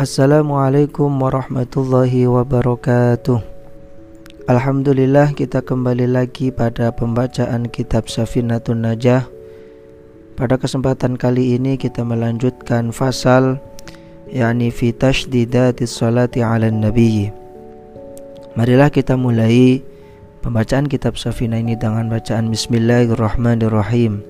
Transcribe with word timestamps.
Assalamualaikum 0.00 1.12
warahmatullahi 1.20 2.24
wabarakatuh. 2.24 3.36
Alhamdulillah 4.48 5.36
kita 5.36 5.60
kembali 5.60 6.08
lagi 6.08 6.48
pada 6.48 6.88
pembacaan 6.88 7.68
kitab 7.68 8.08
Safinatun 8.08 8.80
Najah. 8.80 9.28
Pada 10.40 10.56
kesempatan 10.56 11.20
kali 11.20 11.60
ini 11.60 11.76
kita 11.76 12.00
melanjutkan 12.00 12.96
fasal 12.96 13.60
yakni 14.24 14.72
fi 14.72 14.96
tashdidati 14.96 15.84
salati 15.84 16.40
ala 16.40 16.72
nabi. 16.72 17.28
Marilah 18.56 18.88
kita 18.88 19.20
mulai 19.20 19.84
pembacaan 20.40 20.88
kitab 20.88 21.20
Safina 21.20 21.60
ini 21.60 21.76
dengan 21.76 22.08
bacaan 22.08 22.48
Bismillahirrahmanirrahim 22.48 24.29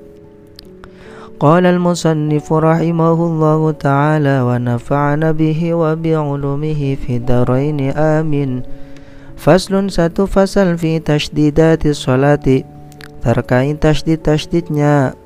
قال 1.40 1.66
المصنف 1.66 2.52
رحمه 2.52 3.18
الله 3.26 3.60
تعالى 3.72 4.36
ونفعنا 4.48 5.32
به 5.32 5.60
وبعلومه 5.74 6.80
في 7.00 7.12
الدارين 7.16 7.80
آمين 7.96 8.50
فصل 9.40 9.72
satu 9.88 10.28
fasal 10.28 10.76
fi 10.76 11.00
tashdidati 11.00 11.96
salati 11.96 12.60
terkait 13.24 13.80
tasdid-tasdidnya 13.80 15.16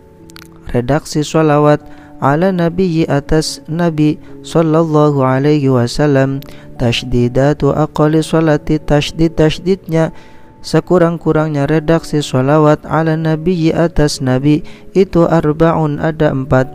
redaksi 0.70 1.26
salawat 1.26 1.82
ala 2.22 2.54
nabi 2.54 3.02
atas 3.10 3.58
nabi 3.66 4.14
sallallahu 4.46 5.18
alaihi 5.18 5.66
wasallam 5.66 6.38
tashdidatu 6.78 7.74
aqali 7.74 8.22
salati 8.22 8.78
tasdid 8.78 9.34
tasdidnya 9.34 10.14
sekurang-kurangnya 10.64 11.68
redaksi 11.68 12.24
sholawat 12.24 12.80
ala 12.88 13.14
nabi 13.20 13.68
atas 13.70 14.24
nabi 14.24 14.64
itu 14.96 15.28
arbaun 15.28 16.00
ada 16.00 16.32
empat. 16.32 16.66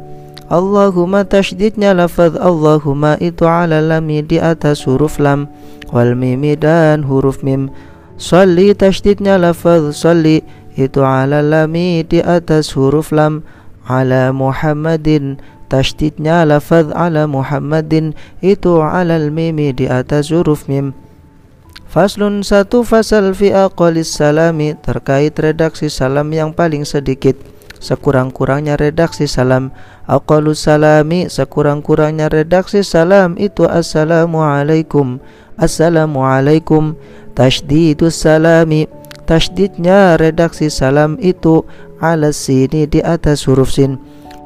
Allahumma 0.49 1.25
tasydidnya 1.25 1.93
lafaz 1.93 2.33
Allahumma 2.37 3.17
itu 3.21 3.45
ala 3.45 3.81
lami 3.81 4.25
di 4.25 4.41
atas 4.41 4.81
huruf 4.85 5.21
lam 5.21 5.45
wal 5.93 6.17
mimi 6.17 6.57
dan 6.57 7.05
huruf 7.05 7.45
mim. 7.45 7.69
Salli 8.17 8.73
tasydidnya 8.73 9.37
lafaz 9.37 9.93
salli 9.93 10.41
itu 10.73 11.05
ala 11.05 11.45
lami 11.45 12.01
di 12.01 12.21
atas 12.21 12.73
huruf 12.73 13.13
lam 13.13 13.45
ala 13.85 14.33
Muhammadin. 14.33 15.37
Tasydidnya 15.69 16.49
lafaz 16.49 16.89
ala 16.97 17.29
Muhammadin 17.29 18.17
itu 18.41 18.81
ala 18.81 19.21
mimi 19.29 19.69
di 19.69 19.85
atas 19.85 20.33
huruf 20.33 20.65
mim 20.65 20.97
Faslun 21.89 22.45
satu 22.45 22.85
fasal 22.85 23.33
fi 23.33 23.49
aqalis 23.49 24.13
salami 24.13 24.77
terkait 24.77 25.33
redaksi 25.33 25.89
salam 25.89 26.29
yang 26.29 26.53
paling 26.53 26.85
sedikit. 26.85 27.33
Sekurang-kurangnya 27.81 28.77
redaksi 28.77 29.25
salam 29.25 29.73
aqalus 30.05 30.69
salami 30.69 31.25
sekurang-kurangnya 31.25 32.29
redaksi 32.29 32.85
salam 32.85 33.33
itu 33.41 33.65
assalamualaikum 33.65 35.17
assalamualaikum 35.57 36.93
tasdidus 37.33 38.21
salami 38.21 38.85
tasdidnya 39.25 40.13
redaksi 40.21 40.69
salam 40.69 41.17
itu 41.17 41.65
ala 41.97 42.29
sini 42.29 42.85
di 42.85 43.01
atas 43.01 43.49
huruf 43.49 43.73
sin. 43.73 43.97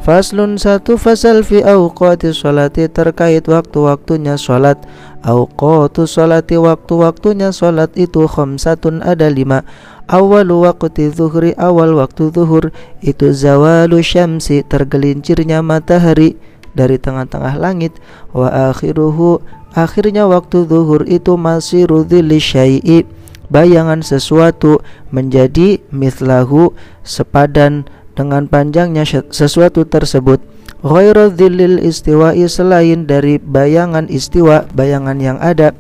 Faslun 0.03 0.59
satu 0.59 1.00
fasal 1.00 1.47
fi 1.47 1.63
awqati 1.63 2.35
sholati 2.35 2.91
terkait 2.91 3.47
waktu-waktunya 3.47 4.35
sholat 4.35 4.75
Awqatu 5.23 6.03
sholati 6.03 6.59
waktu-waktunya 6.59 7.55
sholat 7.55 7.95
itu 7.95 8.27
khamsatun 8.27 8.99
ada 8.99 9.31
lima. 9.31 9.63
Awal 10.11 10.52
waktu 10.52 11.16
zuhri 11.16 11.55
awal 11.55 11.95
waktu 11.95 12.27
zuhur. 12.35 12.75
Itu 12.99 13.31
zawalu 13.31 14.03
syamsi 14.03 14.67
tergelincirnya 14.67 15.63
matahari 15.63 16.35
dari 16.75 16.99
tengah-tengah 16.99 17.55
langit. 17.55 17.95
Wa 18.35 18.75
akhiruhu 18.75 19.39
akhirnya 19.72 20.28
waktu 20.28 20.67
zuhur 20.67 21.07
itu 21.07 21.40
masih 21.40 21.88
rudhili 21.88 22.44
syai'i. 22.44 23.07
Bayangan 23.47 24.03
sesuatu 24.03 24.84
menjadi 25.07 25.79
mithlahu 25.88 26.75
sepadan 27.07 27.88
dengan 28.13 28.50
panjangnya 28.50 29.06
sesuatu 29.29 29.85
tersebut. 29.85 30.41
Ghairu 30.84 31.31
dhillil 31.31 31.79
istiwa'i 31.79 32.44
selain 32.51 33.07
dari 33.07 33.40
bayangan 33.40 34.12
istiwa 34.12 34.68
bayangan 34.75 35.16
yang 35.24 35.40
ada. 35.40 35.72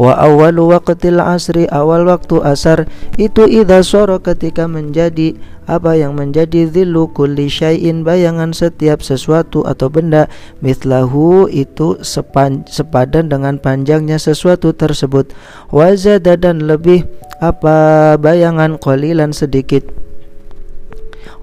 Wa 0.00 0.16
awwalu 0.16 0.72
waqtil 0.72 1.20
asri 1.20 1.68
awal 1.68 2.08
waktu 2.08 2.40
asar 2.42 2.88
itu 3.20 3.44
idza 3.44 3.84
soro 3.84 4.18
ketika 4.18 4.64
menjadi 4.64 5.36
apa 5.68 5.94
yang 5.94 6.18
menjadi 6.18 6.66
dhillu 6.66 7.12
kulli 7.14 7.46
syai'in 7.46 8.02
bayangan 8.02 8.50
setiap 8.50 9.04
sesuatu 9.04 9.62
atau 9.62 9.86
benda 9.92 10.26
mithlahu 10.58 11.46
itu 11.52 12.00
sepan, 12.02 12.66
sepadan 12.66 13.30
dengan 13.30 13.60
panjangnya 13.60 14.18
sesuatu 14.18 14.74
tersebut. 14.74 15.30
Wazada 15.70 16.34
dan 16.34 16.66
lebih 16.66 17.06
apa 17.38 18.16
bayangan 18.18 18.80
qalilan 18.80 19.30
sedikit 19.30 19.86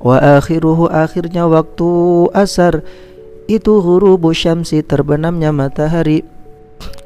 wa 0.07 0.39
akhiruhu 0.39 0.87
akhirnya 0.87 1.43
waktu 1.51 1.89
asar. 2.31 2.87
Itu 3.47 3.79
ghurubu 3.79 4.35
syamsi 4.35 4.83
terbenamnya 4.83 5.55
matahari 5.55 6.23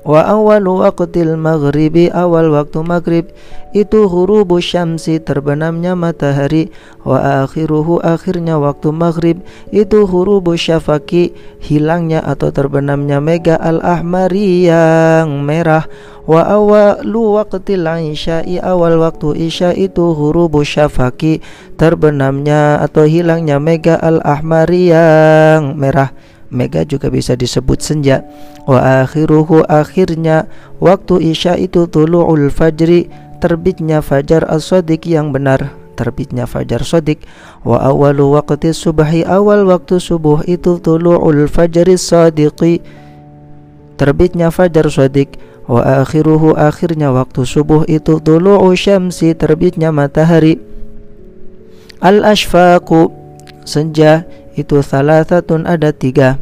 wa 0.01 0.25
awalu 0.25 0.81
waqtil 0.81 1.37
maghribi 1.37 2.09
awal 2.13 2.53
waktu 2.53 2.79
maghrib. 2.81 3.25
Itu 3.71 4.11
ghurubu 4.11 4.59
syamsi 4.59 5.23
terbenamnya 5.23 5.95
matahari. 5.95 6.75
Wa 7.07 7.47
akhiruhu 7.47 8.03
akhirnya 8.03 8.59
waktu 8.59 8.91
maghrib. 8.91 9.39
Itu 9.71 10.03
ghurubu 10.03 10.59
syafaki 10.59 11.31
hilangnya 11.63 12.19
atau 12.19 12.51
terbenamnya 12.51 13.23
mega 13.23 13.55
al 13.55 13.79
ahmari 13.79 14.67
yang 14.67 15.47
merah. 15.47 15.87
Wa 16.27 16.51
awalu 16.51 17.39
waqtil 17.39 17.87
isya'i 18.11 18.59
awal 18.59 18.99
waktu 18.99 19.49
isya 19.49 19.71
itu 19.73 20.13
ghurubu 20.13 20.61
syafaki 20.67 21.39
terbenamnya 21.79 22.83
atau 22.83 23.07
hilangnya 23.07 23.57
mega 23.57 23.95
al 23.97 24.19
ahmari 24.21 24.91
yang 24.91 25.79
merah 25.79 26.11
Mega 26.51 26.83
juga 26.83 27.07
bisa 27.07 27.39
disebut 27.39 27.79
senja. 27.79 28.27
Wa 28.67 29.07
akhiruhu 29.07 29.65
akhirnya 29.65 30.45
Waktu 30.83 31.33
isya 31.33 31.57
itu 31.57 31.87
tulu'ul 31.87 32.51
fajri 32.51 33.09
Terbitnya 33.41 34.05
fajar 34.05 34.45
as-sadiq 34.45 35.09
yang 35.09 35.33
benar 35.33 35.73
Terbitnya 35.97 36.45
fajar 36.45 36.85
sodik 36.85 37.25
Wa 37.65 37.81
awalu 37.81 38.37
waqti 38.37 38.69
subahi 38.69 39.25
Awal 39.25 39.65
waktu 39.65 39.97
subuh 39.97 40.45
itu 40.45 40.77
tulu'ul 40.77 41.49
fajri 41.49 41.97
sadiqi 41.97 42.85
Terbitnya 43.97 44.53
fajar 44.53 44.91
sodik 44.93 45.41
Wa 45.65 46.03
akhiruhu 46.05 46.57
akhirnya 46.57 47.13
waktu 47.13 47.47
subuh 47.47 47.85
itu 47.87 48.17
tulu'u 48.19 48.73
syamsi 48.73 49.37
Terbitnya 49.37 49.93
matahari. 49.93 50.57
Al-ashfaqu 52.01 53.13
Senja 53.61 54.25
itu 54.61 54.85
salah 54.85 55.25
satu 55.25 55.57
ada 55.65 55.89
tiga. 55.89 56.37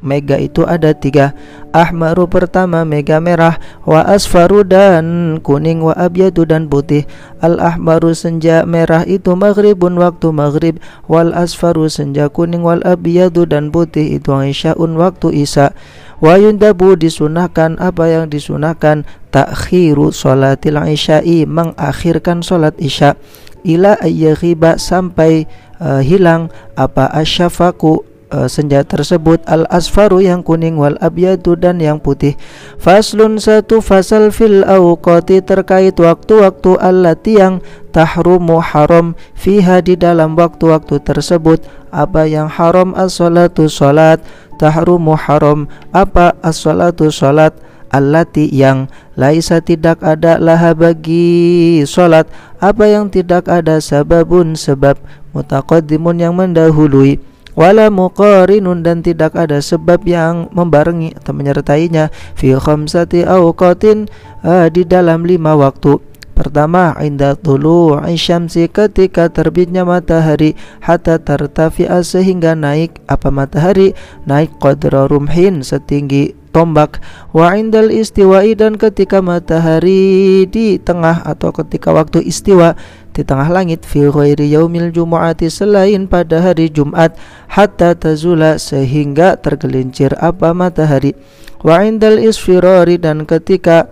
Mega 0.00 0.40
itu 0.40 0.64
ada 0.64 0.96
tiga. 0.96 1.36
Ahmaru 1.76 2.24
pertama 2.24 2.88
mega 2.88 3.20
merah 3.20 3.60
Wa 3.84 4.00
asfaru 4.08 4.64
dan 4.64 5.36
kuning 5.44 5.84
Wa 5.84 5.92
abyadu 5.92 6.48
dan 6.48 6.72
putih. 6.72 7.04
Al 7.44 7.60
ahmaru 7.60 8.16
senja 8.16 8.64
merah 8.64 9.04
itu 9.04 9.36
maghribun 9.36 10.00
waktu 10.00 10.32
maghrib. 10.32 10.80
Wal 11.04 11.36
asfaru 11.36 11.92
senja 11.92 12.32
kuning 12.32 12.64
Wal 12.64 12.80
abyadu 12.80 13.44
dan 13.44 13.68
putih 13.68 14.16
itu 14.16 14.32
isyaun 14.32 14.96
waktu 14.96 15.44
isya. 15.44 15.76
Wa 16.20 16.40
yundabu 16.40 16.96
disunahkan 16.96 17.76
Apa 17.76 18.08
yang 18.08 18.32
disunahkan? 18.32 19.04
Takhiru 19.32 20.12
sholatil 20.12 20.76
isya'i 20.76 21.48
Mengakhirkan 21.48 22.44
sholat 22.44 22.76
isya 22.76 23.16
Ila 23.64 24.00
ayyaghiba 24.00 24.80
sampai 24.80 25.44
uh, 25.80 26.00
hilang 26.00 26.48
apa 26.76 27.08
asyafaku 27.12 28.04
uh, 28.32 28.48
senja 28.48 28.86
tersebut. 28.86 29.42
Al 29.44 29.66
asfaru 29.68 30.22
yang 30.22 30.40
kuning 30.40 30.78
wal 30.78 30.96
abyadu 31.02 31.58
dan 31.58 31.82
yang 31.82 31.98
putih. 31.98 32.38
Faslun 32.80 33.36
satu 33.36 33.82
fasal 33.84 34.30
fil 34.32 34.62
awqati 34.64 35.42
terkait 35.44 35.98
waktu-waktu 35.98 36.78
allati 36.80 37.36
yang 37.36 37.60
tahrumu 37.90 38.62
haram 38.62 39.18
fiha 39.34 39.82
di 39.82 39.98
dalam 39.98 40.38
waktu-waktu 40.38 41.02
tersebut. 41.02 41.60
Apa 41.90 42.24
yang 42.30 42.46
haram 42.46 42.94
as-salatu 42.94 43.66
salat 43.66 44.22
tahrumu 44.62 45.18
haram. 45.18 45.66
Apa 45.90 46.38
as-salatu 46.40 47.10
salat 47.10 47.52
allati 47.90 48.46
yang 48.48 48.86
laisa 49.18 49.60
tidak 49.60 50.00
ada 50.00 50.38
laha 50.38 50.72
bagi 50.72 51.82
salat 51.84 52.30
apa 52.62 52.86
yang 52.86 53.10
tidak 53.10 53.50
ada 53.50 53.82
sababun 53.82 54.54
sebab 54.54 54.96
mutaqaddimun 55.34 56.22
yang 56.22 56.34
mendahului. 56.38 57.22
Wala 57.58 57.90
muqarinun 57.90 58.86
dan 58.86 59.02
tidak 59.02 59.34
ada 59.34 59.58
sebab 59.58 60.06
yang 60.06 60.48
membarengi 60.54 61.12
atau 61.18 61.34
menyertainya. 61.34 62.08
Fi 62.38 62.54
khamsati 62.56 63.26
awqatin 63.26 64.06
uh, 64.46 64.70
di 64.70 64.86
dalam 64.86 65.26
lima 65.26 65.58
waktu. 65.58 65.98
Pertama, 66.40 66.96
inda 67.04 67.36
tulu 67.36 68.00
syamsi 68.16 68.64
ketika 68.64 69.28
terbitnya 69.28 69.84
matahari 69.84 70.56
hatta 70.80 71.20
tartafi'a 71.20 72.00
sehingga 72.00 72.56
naik 72.56 72.96
apa 73.12 73.28
matahari? 73.28 73.92
Naik 74.24 74.56
qadra 74.56 75.04
rumhin 75.04 75.60
setinggi 75.60 76.39
tombak. 76.50 77.02
Wa 77.30 77.54
indal 77.54 77.90
istiwa'i 77.90 78.58
dan 78.58 78.76
ketika 78.76 79.22
matahari 79.22 80.44
di 80.46 80.76
tengah 80.78 81.22
atau 81.24 81.54
ketika 81.54 81.94
waktu 81.94 82.22
istiwa 82.26 82.74
di 83.10 83.26
tengah 83.26 83.50
langit 83.50 83.82
fi 83.82 84.06
ghairi 84.06 84.50
yaumil 84.54 84.94
jumu'ati 84.94 85.50
selain 85.50 86.06
pada 86.06 86.42
hari 86.42 86.70
Jumat 86.70 87.18
hatta 87.50 87.98
tazula 87.98 88.58
sehingga 88.58 89.34
tergelincir 89.38 90.14
apa 90.18 90.54
matahari. 90.54 91.14
Wa 91.60 91.84
indal 91.84 92.22
isfirari 92.22 92.96
dan 92.96 93.28
ketika 93.28 93.90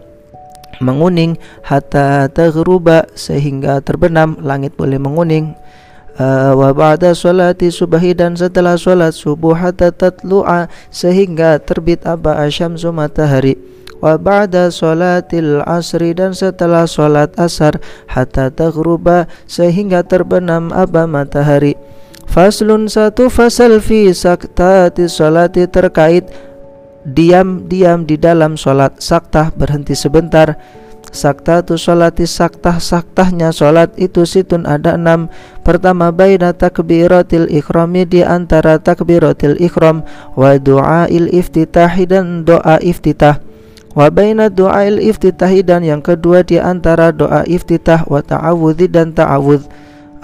menguning 0.78 1.34
hatta 1.66 2.30
taghruba 2.30 3.10
sehingga 3.18 3.82
terbenam 3.82 4.38
langit 4.40 4.78
boleh 4.78 4.96
menguning 4.96 5.58
uh, 6.18 6.52
wa 6.52 6.74
ba'da 6.74 7.14
salati 7.14 7.70
subahi 7.70 8.12
dan 8.12 8.34
setelah 8.34 8.74
salat 8.74 9.14
subuh 9.14 9.54
hatta 9.56 9.94
tatlu'a 9.94 10.66
sehingga 10.90 11.62
terbit 11.62 12.04
aba 12.04 12.42
asyamsu 12.44 12.90
matahari. 12.92 13.56
Wa 13.98 14.14
ba'da 14.14 14.70
salatil 14.70 15.62
asri 15.66 16.14
dan 16.14 16.30
setelah 16.30 16.86
salat 16.86 17.34
asar 17.34 17.82
hatta 18.06 18.50
taghruba 18.50 19.26
sehingga 19.50 20.06
terbenam 20.06 20.70
aba 20.70 21.06
matahari. 21.06 21.74
Faslun 22.28 22.92
satu 22.92 23.32
fasal 23.32 23.80
fi 23.80 24.12
saktati 24.12 25.08
salati 25.08 25.64
terkait 25.64 26.28
diam-diam 27.08 28.04
di 28.04 28.20
dalam 28.20 28.54
salat. 28.54 29.00
Saktah 29.00 29.50
berhenti 29.50 29.96
sebentar. 29.96 30.60
Sakta 31.08 31.64
tu 31.64 31.80
saktah 31.80 32.76
saktahnya 32.76 33.48
sholat 33.48 33.96
itu 33.96 34.28
situn 34.28 34.68
ada 34.68 35.00
enam 35.00 35.32
Pertama 35.68 36.08
baina 36.08 36.56
takbiratil 36.56 37.44
ikhrami 37.52 38.08
di 38.08 38.24
antara 38.24 38.80
takbiratil 38.80 39.60
ikhram 39.60 40.00
Wa 40.32 40.56
du'ail 40.56 41.28
iftitahi 41.28 42.08
dan 42.08 42.48
doa 42.48 42.80
iftitah. 42.80 43.36
Wa 43.92 44.08
baina 44.08 44.48
du'ail 44.48 44.96
iftitahi 44.96 45.60
dan 45.60 45.84
yang 45.84 46.00
kedua 46.00 46.40
di 46.40 46.56
antara 46.56 47.12
doa 47.12 47.44
iftitah 47.44 48.08
Wa 48.08 48.24
ta'awudhi 48.24 48.88
dan 48.88 49.12
ta'awudh. 49.12 49.68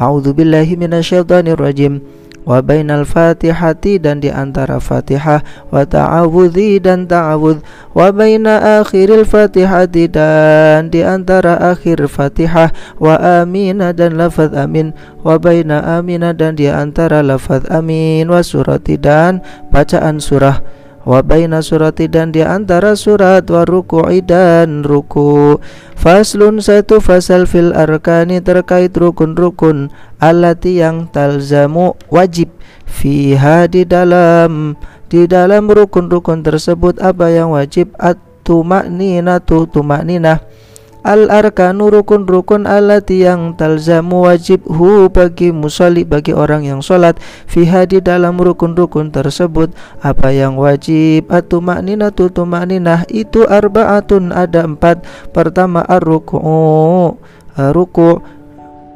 A'udhu 0.01 0.33
billahi 0.33 0.81
minasyaitanir 0.81 1.61
rajim 1.61 2.01
wa 2.45 2.61
bainal 2.61 3.09
fatihati 3.09 4.01
dan 4.01 4.21
di 4.21 4.29
antara 4.31 4.79
fatihah. 4.81 5.43
Wa 5.73 5.85
ta'awudhi 5.85 6.81
dan 6.81 7.09
ta'awudh. 7.09 7.65
Wa 7.97 8.13
baina 8.13 8.81
akhiril 8.81 9.25
fatihati 9.25 10.09
dan 10.13 10.93
di 10.93 11.01
antara 11.01 11.59
akhir 11.59 12.05
fatihah. 12.07 12.71
Wa 13.01 13.43
amina 13.43 13.91
dan 13.97 14.21
lafaz 14.21 14.53
amin. 14.53 14.93
Wa 15.25 15.41
baina 15.41 15.99
amina 15.99 16.37
dan 16.37 16.57
di 16.57 16.69
antara 16.69 17.25
lafaz 17.25 17.65
amin. 17.73 18.29
Wa 18.29 18.45
surati 18.45 19.01
dan 19.01 19.41
bacaan 19.73 20.21
surah 20.21 20.84
wa 21.05 21.21
baina 21.21 21.61
surati 21.61 22.09
dan 22.09 22.33
di 22.33 22.41
antara 22.41 22.97
surat 22.97 23.45
wa 23.49 23.63
dan 24.25 24.83
ruku. 24.83 25.61
Faslun 25.95 26.61
satu 26.61 26.99
fasal 27.01 27.45
fil 27.49 27.73
arkani 27.77 28.41
terkait 28.41 28.93
rukun-rukun 28.93 29.93
alati 30.19 30.81
yang 30.81 31.09
talzamu 31.13 31.97
wajib 32.09 32.51
fiha 32.89 33.69
di 33.69 33.85
dalam 33.89 34.77
di 35.09 35.29
dalam 35.29 35.71
rukun-rukun 35.71 36.43
tersebut 36.43 36.99
apa 36.99 37.31
yang 37.31 37.55
wajib? 37.55 37.93
At-tumakninatu 38.01 39.71
tumakninah 39.71 40.43
al 41.05 41.29
arkanu 41.29 41.93
rukun 41.93 42.25
rukun 42.25 42.65
alati 42.65 43.23
yang 43.29 43.53
talzamu 43.55 44.25
wajib 44.25 44.65
hu 44.65 45.13
bagi 45.13 45.53
musalli 45.53 46.03
bagi 46.03 46.33
orang 46.33 46.65
yang 46.65 46.81
sholat 46.81 47.21
fiha 47.45 47.85
di 47.85 48.01
dalam 48.01 48.41
rukun 48.41 48.73
rukun 48.73 49.13
tersebut. 49.13 49.71
Apa 50.01 50.33
yang 50.33 50.57
wajib? 50.57 51.29
Atu 51.29 51.61
maknina 51.61 52.09
tutu 52.09 52.49
makninah 52.49 53.05
itu 53.13 53.45
arbaatun 53.45 54.33
ada 54.33 54.65
empat. 54.65 55.05
Pertama 55.31 55.85
ar-ruku 55.85 56.41
ruku 57.55 58.19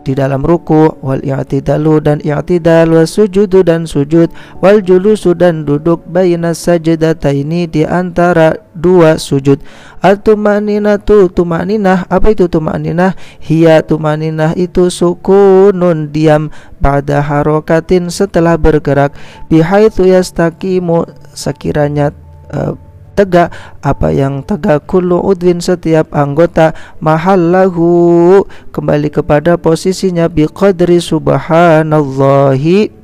di 0.09 0.17
dalam 0.17 0.41
ruku 0.41 0.89
wal 1.05 1.21
i'tidalu 1.21 2.01
dan 2.01 2.17
i'tidal 2.25 2.97
was 2.97 3.13
sujudu 3.13 3.61
dan 3.61 3.85
sujud 3.85 4.33
wal 4.65 4.81
julusu 4.81 5.37
dan 5.37 5.69
duduk 5.69 6.01
baina 6.09 6.57
sajdataini 6.57 7.69
di 7.69 7.85
antara 7.85 8.57
dua 8.73 9.21
sujud. 9.21 9.61
At-tumaninatu 10.01 11.29
tumaninah 11.29 12.09
apa 12.09 12.33
itu 12.33 12.49
tumaninah? 12.49 13.13
Hiya 13.45 13.85
tumaninah 13.85 14.57
itu 14.57 14.89
sukunun 14.89 16.09
diam 16.09 16.49
pada 16.81 17.21
harokatin 17.21 18.09
setelah 18.09 18.57
bergerak. 18.57 19.13
Bihaitsu 19.53 20.09
yastaqimu 20.09 21.05
sekiranya 21.37 22.17
uh, 22.55 22.79
tegak 23.19 23.51
apa 23.83 24.15
yang 24.15 24.47
tegak 24.47 24.87
kullu 24.87 25.19
udwin 25.19 25.59
setiap 25.59 26.15
anggota 26.15 26.71
mahallahu 27.03 28.47
kembali 28.71 29.11
kepada 29.11 29.59
posisinya 29.59 30.31
biqadri 30.31 31.03
subhanallahi 31.03 32.95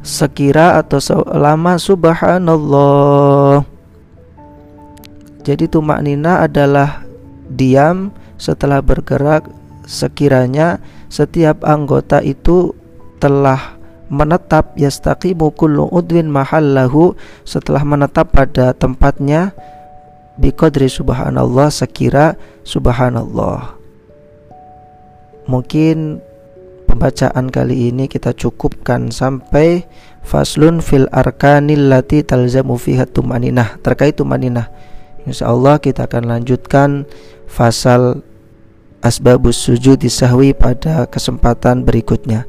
sekira 0.00 0.80
atau 0.80 0.96
selama 1.04 1.76
subhanallah. 1.76 3.68
Jadi 5.44 5.68
tumak 5.68 6.00
nina 6.00 6.48
adalah 6.48 7.04
diam 7.52 8.08
setelah 8.40 8.80
bergerak 8.80 9.44
sekiranya 9.84 10.80
setiap 11.12 11.60
anggota 11.64 12.24
itu 12.24 12.72
telah 13.20 13.77
menetap 14.08 14.76
yastaqimu 14.76 15.52
kullu 15.52 15.88
udwin 15.92 16.28
mahallahu 16.32 17.16
setelah 17.44 17.84
menetap 17.84 18.32
pada 18.32 18.72
tempatnya 18.72 19.52
biqadri 20.40 20.88
subhanallah 20.88 21.68
sekira 21.68 22.36
subhanallah. 22.64 23.76
Mungkin 25.48 26.20
pembacaan 26.88 27.48
kali 27.48 27.92
ini 27.92 28.04
kita 28.08 28.36
cukupkan 28.36 29.12
sampai 29.12 29.84
faslun 30.24 30.80
fil 30.84 31.08
arkanil 31.12 31.88
lati 31.88 32.24
talzamu 32.24 32.76
fiha 32.76 33.08
tumaninah. 33.08 33.80
Terkait 33.80 34.16
tumaninah 34.16 34.68
insyaallah 35.28 35.80
kita 35.80 36.08
akan 36.08 36.32
lanjutkan 36.32 37.04
fasal 37.44 38.24
asbabus 39.04 39.56
sujud 39.56 40.00
sahwi 40.08 40.56
pada 40.56 41.06
kesempatan 41.06 41.86
berikutnya 41.86 42.48